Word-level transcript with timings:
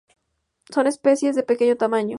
Son 0.73 0.87
especies 0.87 1.35
de 1.35 1.43
pequeño 1.43 1.77
tamaño. 1.77 2.09